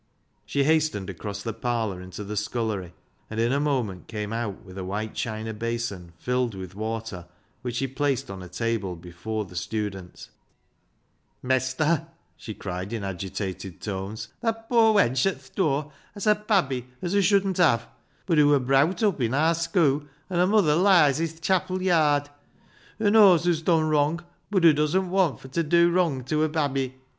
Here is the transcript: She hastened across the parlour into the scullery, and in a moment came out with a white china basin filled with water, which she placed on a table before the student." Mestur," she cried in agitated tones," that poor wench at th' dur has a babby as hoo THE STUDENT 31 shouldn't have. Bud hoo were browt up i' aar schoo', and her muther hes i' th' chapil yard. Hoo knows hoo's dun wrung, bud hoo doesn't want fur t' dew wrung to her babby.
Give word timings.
She 0.47 0.63
hastened 0.63 1.11
across 1.11 1.43
the 1.43 1.53
parlour 1.53 2.01
into 2.01 2.23
the 2.23 2.35
scullery, 2.35 2.95
and 3.29 3.39
in 3.39 3.51
a 3.51 3.59
moment 3.59 4.07
came 4.07 4.33
out 4.33 4.65
with 4.65 4.75
a 4.79 4.83
white 4.83 5.13
china 5.13 5.53
basin 5.53 6.13
filled 6.17 6.55
with 6.55 6.73
water, 6.73 7.27
which 7.61 7.75
she 7.75 7.85
placed 7.85 8.31
on 8.31 8.41
a 8.41 8.47
table 8.49 8.95
before 8.95 9.45
the 9.45 9.55
student." 9.55 10.29
Mestur," 11.45 12.07
she 12.35 12.55
cried 12.55 12.91
in 12.93 13.03
agitated 13.03 13.79
tones," 13.79 14.29
that 14.41 14.67
poor 14.67 14.95
wench 14.95 15.27
at 15.29 15.39
th' 15.39 15.55
dur 15.55 15.85
has 16.15 16.25
a 16.25 16.33
babby 16.33 16.87
as 17.03 17.11
hoo 17.13 17.19
THE 17.19 17.23
STUDENT 17.23 17.57
31 17.57 17.57
shouldn't 17.57 17.57
have. 17.57 17.87
Bud 18.25 18.37
hoo 18.39 18.47
were 18.47 18.59
browt 18.59 19.03
up 19.03 19.21
i' 19.21 19.27
aar 19.27 19.53
schoo', 19.53 20.07
and 20.31 20.39
her 20.39 20.47
muther 20.47 20.79
hes 20.83 21.21
i' 21.21 21.27
th' 21.27 21.43
chapil 21.43 21.79
yard. 21.79 22.27
Hoo 22.97 23.11
knows 23.11 23.43
hoo's 23.45 23.61
dun 23.61 23.83
wrung, 23.83 24.25
bud 24.49 24.63
hoo 24.63 24.73
doesn't 24.73 25.11
want 25.11 25.39
fur 25.39 25.49
t' 25.49 25.61
dew 25.61 25.91
wrung 25.91 26.23
to 26.23 26.39
her 26.39 26.49
babby. 26.49 26.95